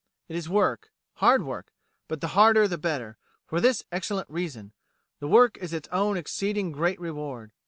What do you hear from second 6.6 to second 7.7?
great reward.